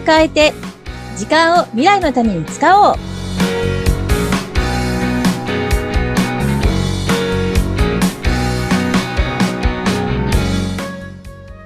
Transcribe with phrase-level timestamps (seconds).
[0.00, 0.52] を変えて、
[1.16, 2.96] 時間を未来のために使おう。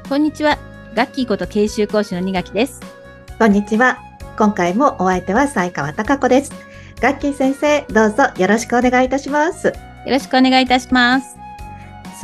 [0.09, 0.59] こんにちは。
[0.95, 2.81] ガッキーこと研修講師の二垣です。
[3.39, 3.99] こんにちは。
[4.37, 6.53] 今回もお相手は西川貴子です。
[7.01, 9.69] ガッキー先生、どうぞよろしくお願いいたします。
[9.69, 9.75] よ
[10.07, 11.44] ろしくお願いいたします。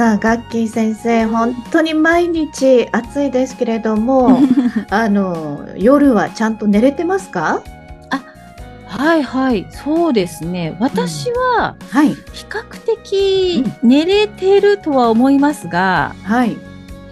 [0.01, 4.41] さあ、ガッキー先生、本当に毎日暑いですけれども、
[4.89, 7.61] あの、夜はちゃんと寝れてますか？
[8.87, 10.75] はいはい、そうですね。
[10.81, 12.15] 私ははい。
[12.15, 16.57] 比較的寝れてるとは思いますが、はい。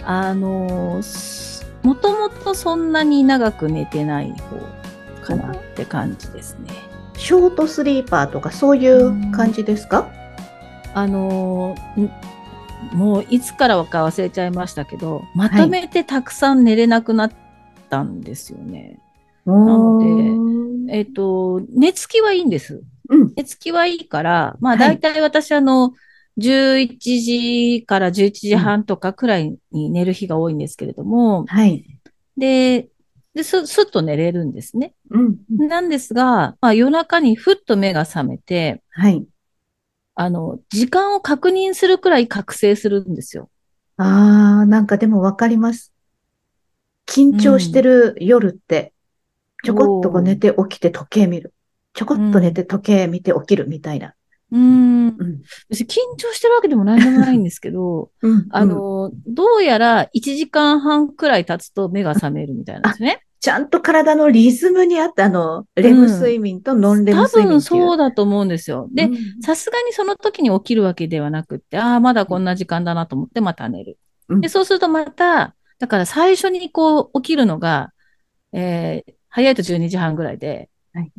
[0.06, 4.34] あの、すもともとそんなに長く寝てない
[5.20, 6.70] 方かなって感じですね。
[7.18, 10.06] ショートスリーパーとかそういう感じですか？
[10.94, 12.10] あの、ん
[12.92, 17.32] もういつからか忘れちゃいましたけど、まとめてたくさん寝れなくなっ
[17.90, 18.98] たんですよね。
[19.46, 22.82] のでえっ、と、寝つきはいいんです。
[23.10, 23.32] うん。
[23.36, 25.92] 寝つきはいいから、まあはい大体私あの、
[26.38, 31.84] 11時から11時半とかくらいに寝る日が多いんですけれども、はい。
[32.36, 32.88] で、
[33.34, 34.94] で、す、すっと寝れるんですね。
[35.10, 35.36] うん。
[35.48, 39.26] なんですが、まあ夜中にふっと目が覚めて、はい。
[40.20, 43.50] あの、時間を確認するくらい覚醒するんですよ。
[43.98, 45.92] ああ、なんかでもわかります。
[47.06, 48.92] 緊張してる夜って、
[49.64, 51.54] ちょこっと寝て起きて時計見る。
[51.94, 54.14] ちょこっと寝て時計見て起きるみたいな。
[54.50, 55.06] うーん。
[55.06, 55.16] うん。
[55.70, 55.84] 緊
[56.16, 58.48] 張してるわけでも何でもないんですけど、 うん。
[58.50, 63.24] あの、どうやら1時間半くらい経つと目が覚めるみたいなんですね。
[63.40, 67.86] ちゃんと体のリズムに合った、あの、レム睡眠とノンレム多睡眠分っていう。
[67.86, 68.88] そうだと思うんですよ。
[68.92, 73.98] で、うんさすがにその時に起きるわけではなくって、ああ、まだこんな時間だなと思ってまた寝る。
[74.28, 77.92] うんで、そうするとまた、だから最初にこう起きるのが、
[78.52, 81.12] えー、早いと12時半ぐらいで、はい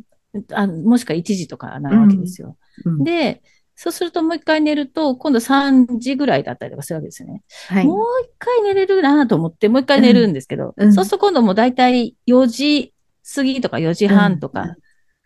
[0.52, 2.56] あもしくは1時とかなわけですよ。
[2.84, 3.42] うんで、
[3.82, 7.42] そうするともう一回寝ると、今度3時ぐらいだったりとかするわけですよね。
[7.70, 7.86] はい。
[7.86, 12.92] もう一回寝れるなと思って、もう一回寝るんですけど、うんうんそうすると今度もう大体4時
[13.34, 14.76] 過ぎとか4時半とか、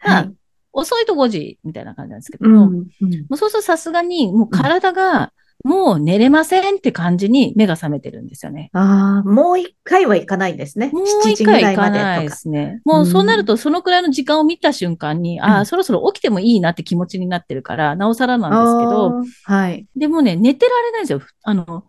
[0.05, 0.33] まあはい。
[0.73, 2.55] 遅いと5時みたいな感じなんですけどうん。
[2.55, 2.87] も、うんも
[3.31, 5.33] うそうするとさすがにもう体が
[5.65, 8.69] もう寝れませんって感じに目が覚めてるんですよね。
[8.75, 10.91] ああ、もう一回はいかないんですね。
[10.93, 12.83] もう7一回行かないですね。
[12.85, 19.87] もうそうなるとそのくらいの時間を見た瞬間に、ああ、うんそろそろ起きてもいいなって気持ちになってるから、なおさらなんですけど、はい。
[19.97, 21.23] でもね、寝てられないんですよ。
[21.45, 21.85] あの、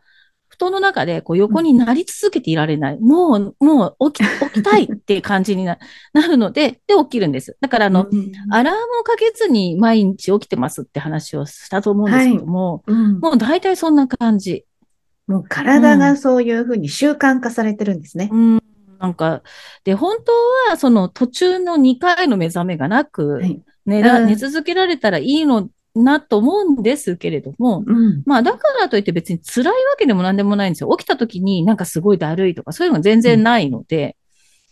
[0.56, 3.00] 布団の中でこう横になり続けていられない。
[3.00, 5.78] もう、もう起き、起きたいっていう感じにな
[6.14, 7.58] なるので、で起きるんです。
[7.60, 14.66] だからあの、うんアラームをかけずに毎日起きてますって話をしたと思うんですけども、うんもう大体そんな感じ。
[15.28, 18.30] もう体がそういうふうに習慣化されてるんですね。
[18.32, 18.64] うん。
[19.00, 19.42] なんか、
[19.84, 20.32] で、本当
[20.72, 23.62] はその途中の2回の目覚めがなく、はい。
[23.86, 28.24] 寝ら、うん寝続けられたらいいのなと思うんですけれども、うん。
[28.26, 30.96] まあだからといって別に辛いわけでも何でもないんですよ。
[30.98, 34.18] 起きた時になんかすごいだるいとかそういうのが全然ないので、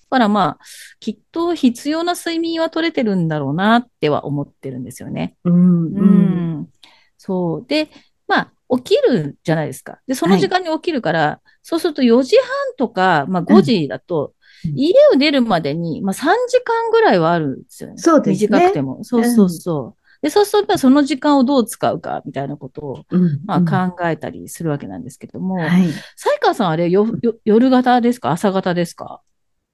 [0.09, 0.63] だからまあ、
[1.00, 5.35] きっと必要な睡眠は取れてるんだろうなっては思ってるんですよね。
[5.44, 5.53] うん。
[5.53, 6.59] ううん。
[6.59, 6.69] ん。
[7.17, 7.66] そう。
[7.67, 7.90] で、
[8.28, 10.00] まあ、起きるじゃないですか。
[10.07, 12.45] で、その時間に起きるから、そうすると4時半
[12.78, 14.34] とか、まあ5時だと、うん
[14.75, 17.97] 家を出るまでに、まあ3時間ぐらいはあるんですよね。
[17.97, 19.03] そうですね短くても。
[19.03, 20.03] そうそうそう。
[20.23, 23.41] で、そうすると、その時間をどう使うか、みたいなことを、うん。
[23.45, 25.89] まうんあ、考えたりするわけなんですけども、はい。
[26.16, 28.31] 才川さんあれよ、よ、夜型ですか？
[28.31, 29.22] 朝型ですか？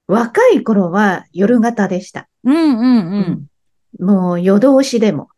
[0.08, 2.28] 若い頃は夜型でした。
[2.44, 3.48] うんうん
[3.98, 4.04] うん。
[4.04, 5.28] もう夜通しでも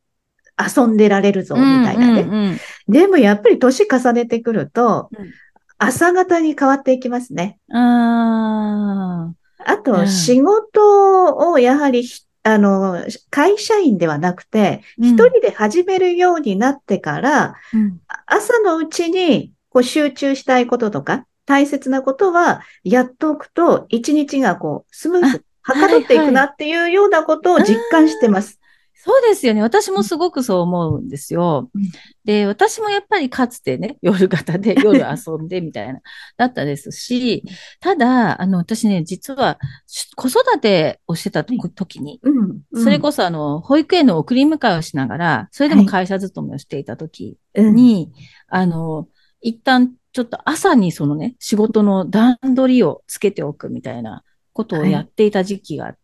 [0.58, 2.22] 遊んでられるぞ、みたいなね。
[2.22, 2.58] うんうんうん
[2.88, 5.30] でもやっぱり年重ねてくるとうん、
[5.78, 7.58] 朝型に変わっていきますね。
[7.72, 15.04] ああと、うん仕事をやはりひ、あの、会社員ではなくて、うん。
[15.06, 18.00] 一人で始めるようになってから、あ、うん。
[18.26, 28.58] 朝のうちにこう集中したいこととか、大切なことはやっておくと、一日がこう、スムーズ、はかどっていくなっていうようなことを実感してます。
[29.04, 29.62] そうですよね。
[29.62, 31.68] 私もすごくそう思うんですよ。
[31.74, 31.82] うん。
[32.24, 36.00] で、私もやっぱりかつてね、 夜型で夜遊んでみたいな、
[36.36, 37.42] だったですし、
[37.80, 39.58] ただ、あの、私ね、実は
[39.88, 42.84] し子育てをしてたと時に、うん。
[42.84, 48.12] それこそあの、保育園の送り迎えをしながら、それでも会社勤めをしていた時うん、に、
[48.46, 49.08] あの、
[49.40, 54.22] 一旦ちょっと朝にそのね、仕事の段取りをつけておくみたいな
[54.52, 56.01] ことをやっていた時期があって、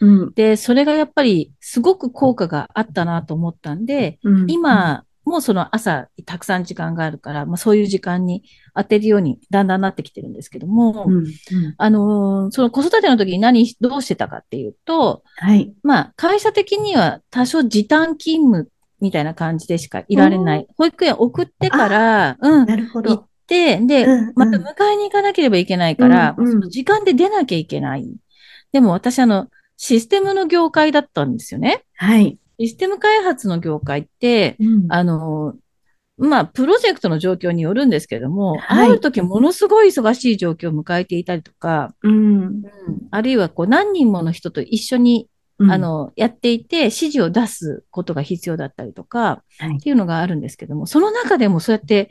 [0.00, 0.32] うん。
[0.34, 8.44] で、それがやっぱりすごく効果があったなと思ったんで、うん、今、もその朝たくさん時間があるから、まあ、そういう時間に
[8.74, 11.32] 当てるようにだんだんなってきてるんですけども、うんうん
[11.76, 15.74] あのーその子育ての時に何、どうしてたかっていうと、はい。
[15.82, 18.70] まあ、会社的には多少時短勤務
[19.00, 20.66] みたいな感じでしかいられない。
[20.76, 23.28] 保育園送ってから、うん、なるほ行っど。
[23.48, 28.06] て、で、うんうんまた迎えに行かなければいけないから、うんうん時間で出なきゃいけない。
[28.76, 31.84] でも私、あの、システムの業界だったんですよね。
[31.94, 32.38] はい。
[32.60, 35.54] システム開発の業界って、うんあの、
[36.18, 42.64] まあ、プロジェクトの状況によるんですけども、はいある時ものすごい忙しい状況を迎えていたりとか、うん。
[43.10, 52.10] あるいはこう何人もの人と一緒に、うんあ、の、やっていて指示を出すことが必要だったりとか、はいっていうのがあるんですけども、その中でもそうやって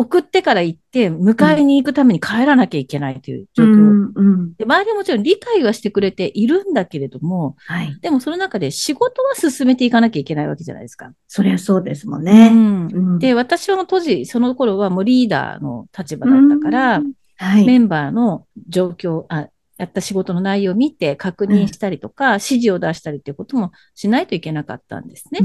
[0.00, 3.66] 送ってから行って、迎えに行くために帰らなきゃいけないという状況。
[3.66, 4.54] うんうん。
[4.54, 7.98] で周りはもちろん理解はしてくれているんだけれども、はい。
[8.00, 11.12] でもその中で仕事は進めていかなきゃいけないわけじゃないですか。
[11.26, 12.48] そりゃそうですもんうね。
[12.48, 17.66] んうんで、私は当時、その頃はもうリーダーの立場だったから、うんはい。
[17.66, 19.48] メンバーの状況、あ、
[19.78, 25.40] やった仕事の内容を見て確認したりとか、指示を出したりっていうこともしないといけなかったんですね。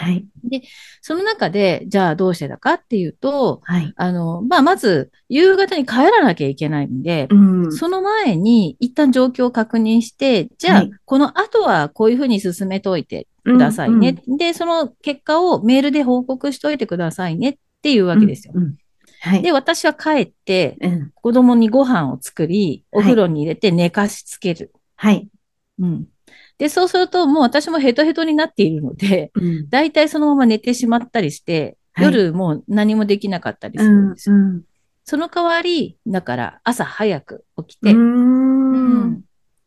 [0.00, 0.26] うんはい。
[1.02, 3.92] その中で、じゃあどうしてたかっていうと、はい。
[3.96, 7.72] あの、まあ、まず、夕方に帰らなきゃいけないんで、うん。
[7.72, 14.16] その前に一旦状況を確認して、じゃあ、はいこの後はこういうふうに進めといてくださいね。
[14.38, 18.54] で、その結果をメールで報告しといてくださいねっていうわけですよ。
[18.56, 18.76] うんうん
[19.22, 19.42] はい。
[19.42, 24.72] で、私は帰って、うん子供にご飯を作り、おはい風呂に入れて寝かしつける。
[24.96, 25.28] はい。
[25.78, 26.06] うん。
[26.60, 34.36] で、そうすると、もう私もヘトヘトになっているので、うんだいたいそのまま寝てしまったりして、はい夜もう何もできなかったりすうんるんですよ。
[34.36, 34.62] うん
[35.04, 39.24] その代わり、だから朝早く起きて、うんん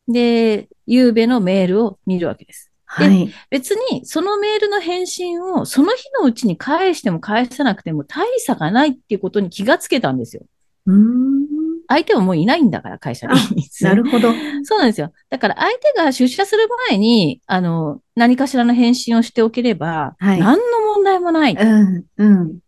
[0.08, 2.72] で、夕べのメールを見るわけです。
[2.86, 3.34] はい。
[3.50, 10.44] 別に、そのメールの返信をその日のうちに返しても返さなくても大差がないっていうことに気がつけたんですよ。
[10.86, 11.43] うーん
[11.88, 13.34] 相手はもういないんだから、会社に。
[13.82, 14.32] なるほど。
[14.64, 15.12] そうなんですよ。
[15.30, 20.64] だから相手が出社する前に、あの、何かしらの返信をしておければ、はい何の
[20.96, 21.54] 問題もない。
[21.54, 22.06] うん。
[22.18, 22.60] うん。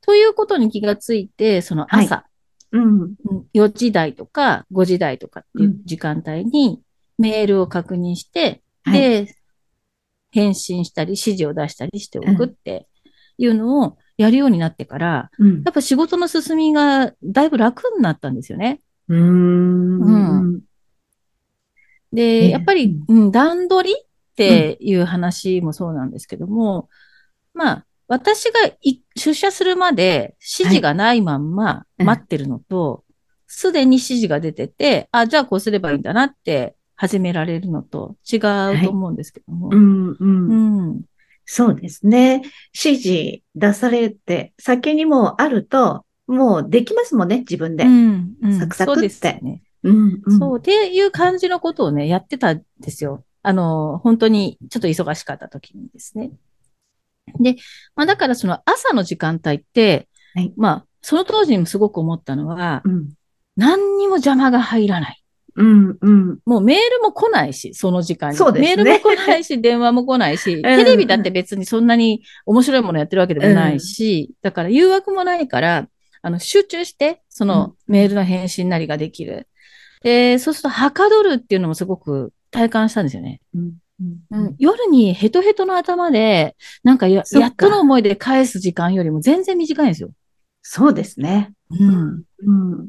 [0.00, 2.26] ということに気がついて、その朝、
[2.72, 3.00] うん。
[3.02, 3.14] うん
[3.54, 6.80] 4時台とか5時台とかっていう時間帯に
[7.18, 9.36] メールを確認して、はいで、
[10.30, 12.88] 返信したり指示を出したりしておくって
[13.38, 18.80] いうのをやるようになってから、うんやっぱ仕事の進みがだいぶ楽になったんですよね。
[19.08, 20.60] うーん。
[22.12, 24.04] で、ええやっぱり、うん、段取りっ
[24.36, 26.88] ていう話もそうなんですけども、
[27.54, 33.04] まあ、私がい出社するまで指示がないまんまうん待ってるのと、
[33.46, 38.40] すでに指示が出てて、あ、じゃあこうすればいいんだなって始められるのと違う
[38.82, 39.70] と思うんですけども。
[39.72, 40.08] うん。
[40.10, 40.16] う。
[40.20, 41.02] うんん。
[41.44, 42.42] そうですね。
[42.74, 47.84] 指示出されて、先にもうあると、もうできますもんね、自分で。
[47.84, 48.10] ううん。
[48.12, 48.34] ん。
[48.42, 49.62] うんサクサクってそうですよね。
[49.82, 50.22] うん。
[50.38, 53.24] そう、っていう感じのことをね、やってたんですよ。
[53.42, 56.30] あの、本当にちょっと忙しかった時にですね。
[57.38, 57.56] で、
[57.94, 63.08] まあだからその朝の時間帯って、はいまあ、その当時にもすごく思ったのは、うん。
[63.56, 65.21] 何にも邪魔が入らない。
[65.54, 65.98] うん。
[66.00, 66.38] うん。
[66.46, 68.36] もうメールも来ないし、その時間に。
[68.36, 75.88] そうですねメールも来ないし、 電話も来ないし、テレビだって別にそんなに面白いものやってるわけでもないし、だから誘惑もないから、
[76.22, 79.48] あの、集中して、そのメールの返信なりができる。
[80.02, 83.40] で、そうすると、はかどるっていうのもすごく体感したんですよね。
[83.54, 83.72] うん。
[84.32, 90.10] うん、夜にヘトヘトの頭で、なんかやそっかやっとの思いで返す時間よりも全然短いんですよ。
[90.62, 91.52] そうですね。
[91.70, 92.22] うん。
[92.44, 92.88] うん。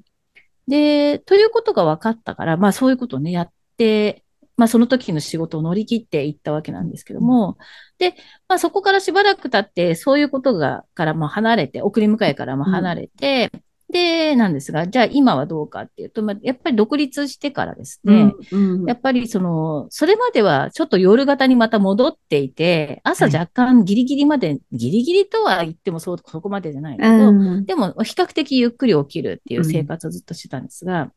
[0.68, 4.24] で、ということが分かったから、まあそういうことをね、やって、
[4.56, 7.58] まあその時の仕事を乗り切っていったわけなんですけども、
[7.98, 8.16] で、
[8.48, 13.52] まあそこからしばらく経って、そういうことが、からも離れて、送り迎えからも離れて、
[13.94, 18.86] で、なんですが、じゃあ今はどうかっていうと、まあ、やっぱり独立してからですね、うん。
[18.86, 27.66] やっぱりその、それまではちょっと夜型にまた戻っていて、朝はい若干ギリギリまで、ギリギリとは言ってもそう、そこまでじゃないけど、うん。
[27.66, 31.12] でも比較的ゆっくり起きるっていう生活をずっとしてたんですが、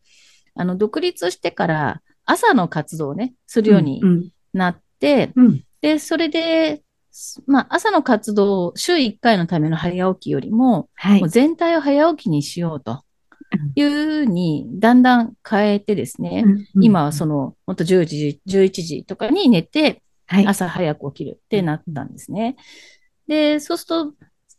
[0.55, 4.29] あの、独立してから朝の活動をね、するようにうん。
[4.53, 5.65] なって、うん。
[5.81, 6.83] で、それで、
[7.47, 11.29] まあ、朝の活動を週1回のための早起きよりも、はいもう。
[11.29, 13.05] 全体を早起きにしようと
[13.75, 20.47] いうふうにだんだん変えてですね、うん今はその、ほんと10時、11時とかに寝て、はい。
[20.47, 22.57] 朝早く起きるってなったんですね。
[23.29, 24.15] で、そうすると、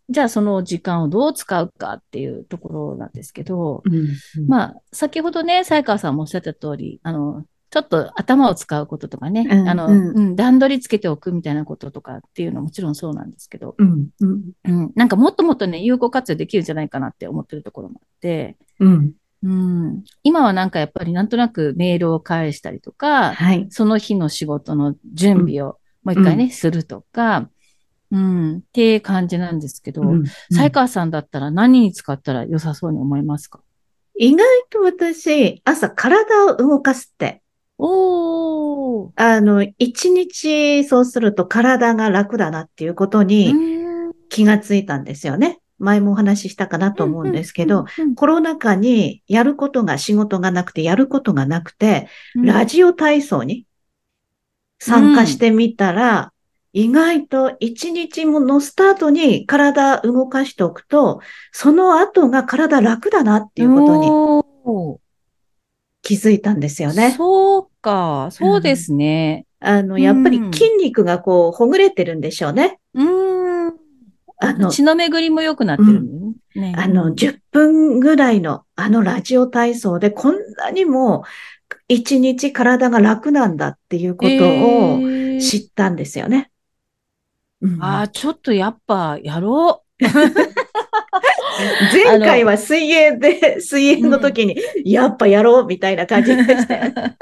[0.09, 4.47] じゃあその時間をどう使うかっていうところなんですけど、うん。
[4.47, 14.07] まあ、先ほどね、才川さんもおっしゃった通り、あの、ちょっと頭を使うこととかね、うんあの、うんうん、段取りつけておくみたいなこととかっていうのはもちろんそうなんですけど、うん。
[14.21, 14.41] うん。
[14.63, 19.13] うん、なんかもっともっとね、有効活用できるんじゃないかなって思ってるところもあって、うん。
[19.43, 23.67] うん、今はなんかやっぱりなんとなくメールを返したりとか、はい。
[23.69, 27.49] その日の仕事の準備をもう一回ね、するとか、
[28.09, 33.59] うん、っていう感じなんですけど、うん才川さんだったら何に使ったら良さそうに思いますか？
[34.17, 37.43] 意外と私、朝体を動かすって、
[37.77, 39.11] おー。
[39.15, 43.77] あの、一日そうすると体が楽だなっていうことにうん
[44.29, 45.59] 気がついたんですよね。
[45.79, 53.65] 前もお話ししたかなと思うんですけど、、コロナ禍にやることが仕事がなくて、やることがなくて、ラジオ体操に
[54.79, 56.33] 参加してみたら、
[56.73, 64.07] 意外と一日ものスタートに体動かしておくと、その後が体楽だなっていうことに
[64.65, 64.99] と
[66.07, 67.11] 気づいたんですよね。
[67.11, 69.45] そうか、そうですね。
[69.59, 72.79] あの、うんやっぱり筋肉がこう、ほぐれてるんでしょうね。
[72.93, 73.73] うん。
[74.39, 76.75] あの、血の巡りも良くなってるんだよね。
[76.77, 81.25] あの、10分ぐらいのあのラジオ体操でこんなにも
[81.89, 86.51] 一日体が楽なんだっていうことをえー知ったんですよね。
[87.61, 89.83] うんああ、ちょっとやっぱやろ
[91.91, 96.93] 前回は水泳で、水泳の時に、やっぱやろうみたいな感じでしたよ。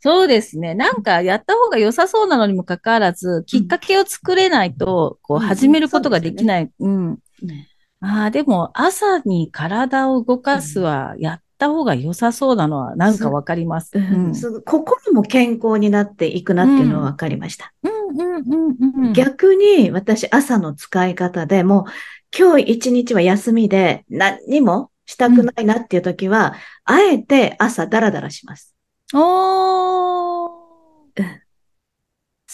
[0.00, 0.74] そうですね。
[0.74, 6.70] なんかやった方が良さそうなのにもかかわらず、きっかけを作れないと、こううん始めることができない。
[6.80, 7.06] うん。
[7.06, 7.18] うん
[8.04, 13.92] ああ、でも朝に体を動かすはやった方が良さそうなのはなんかわかります。
[14.66, 17.72] 心も健康になっていくなっていうのは分かりました。
[19.14, 21.84] 逆に私朝の使い方でもう
[22.36, 28.74] 今日一日は休みで何にもしたくないなっていう時は、あえて朝ダラダラします。
[29.14, 30.62] おー。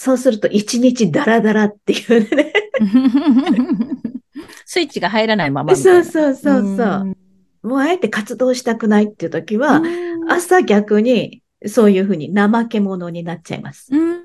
[0.00, 2.52] そうすると一日ダラダラっていうね。
[4.64, 5.74] スイッチが入らないまま。
[5.74, 7.16] そうそうそうそう。
[7.62, 13.88] もうあえて活動したくないっていう時は、うん朝逆にそういうふうに怠け者になっちゃいます。
[13.90, 14.17] うん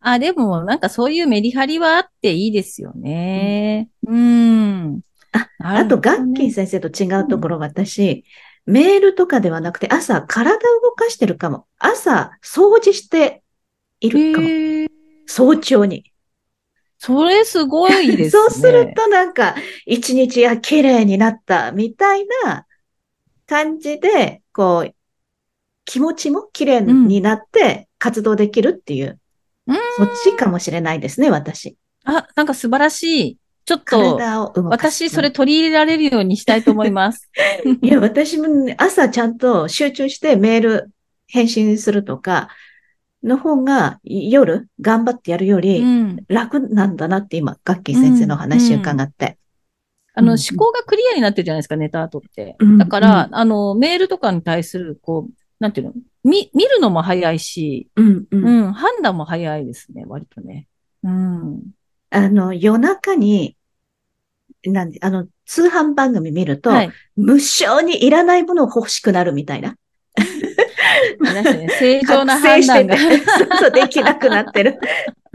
[0.00, 3.88] あ、でも、なんかそういうメリハリはあっていいですよね。
[4.06, 5.00] うん。
[5.32, 8.24] あああと、ガッキー先生と違うところ、私、
[8.66, 11.66] メールとかではなくて、朝、体を動かしてるかも。
[11.78, 13.42] 朝、掃除して
[14.00, 14.48] いるかも。
[15.26, 16.10] 早朝に。
[16.98, 18.30] それすごいですね。
[18.30, 19.54] そうすると、なんか、
[19.86, 22.66] 一日が綺麗になった、みたいな
[23.46, 24.94] 感じで、こう、
[25.84, 29.19] 気持ちも綺麗になって活動できるっていう、うん、
[29.96, 31.76] そっちかもしれないですね、私。
[32.04, 33.38] あ、なんか素晴らしい。
[33.64, 35.06] ちょっと、体を動かす。
[35.06, 37.30] 私それ取り入れられるようにしたいと思います。
[37.82, 40.90] いや、私もね朝ちゃんと集中してメール
[41.28, 42.48] 返信するとか、
[43.22, 46.24] の方が夜頑張ってやるようりん。
[46.28, 49.38] 楽なんだなって今、ガッキー先生の話伺って。
[50.14, 52.56] あの、うん思考がクリアになってるじゃないですか、ネタ後って。
[52.58, 55.92] うんだから、あの、メールとかに対する、こう、なんていうの、
[56.24, 60.66] 見、見るのも早いし、うんうんうん、判断も早いですね、割とね。
[61.04, 61.62] うん。
[62.08, 63.56] あの、夜中に、
[64.64, 66.92] なんで、あの、通販番組見ると、はい。
[67.14, 69.76] 無償にいらないものを欲しくなるみたいな。
[71.20, 72.96] ね、正常な判断てが。
[72.98, 74.78] そうそう、できなくなってる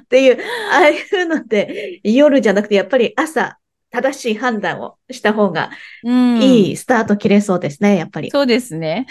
[0.04, 0.40] っていう、
[0.72, 3.58] ああいうので、夜じゃなくて、やっぱり朝、
[3.96, 5.72] 正しい判断をした方が
[6.04, 6.42] うん。
[6.42, 8.30] いいスタート切れそうですね、やっぱり。
[8.30, 9.08] そうですね。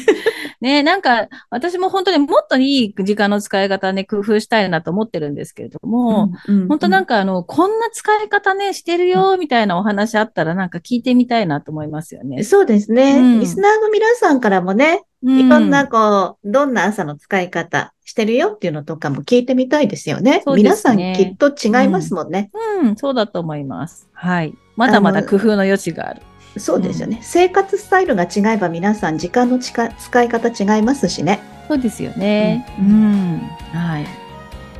[0.60, 12.42] ねなんか、私も本当にもっといい時間の使い方ね、工夫したいなと思ってるんですけれども、うん本当なんかあの、こんな使い方ね、してるよ、みたいなお話あったらなんか聞いてみたいなと思いますよね。
[12.42, 20.38] そうですね、うんリスナーの皆さんからもね、うんいろんなこう、どんな朝の使い方してるよっていうのとかも聞いてみたいですよね。
[20.38, 22.50] ね皆さんきっと違いますもんね。
[22.82, 24.08] うん、そうだと思います。
[24.12, 24.54] はい。
[24.76, 26.22] まだまだ工夫の余地がある。
[26.56, 31.40] そうですよね、生活スタイルが違えば皆さん時間のちか使い方違いますしね。
[31.66, 32.64] そうですよね。
[32.78, 33.38] ううんん。
[33.72, 34.06] はい。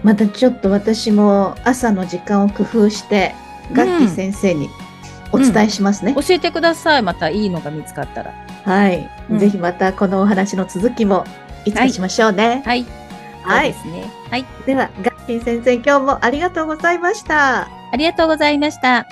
[0.05, 3.35] またちょっと私も朝の時間を工夫して、
[3.73, 4.69] ガッキー先生に
[5.35, 6.15] お伝えしますね。
[6.15, 7.03] 教えてください。
[7.03, 8.33] またいいのが見つかったら。
[8.65, 11.25] はい、うんぜひまたこのお話の続きも
[11.65, 12.63] いつかしましょうね。
[12.65, 12.87] はい。
[13.43, 14.11] はいですね。
[14.31, 14.45] はい。
[14.67, 17.69] では、ガッキー先生、今日もありがとうございました。
[17.93, 19.07] ありがとうございました。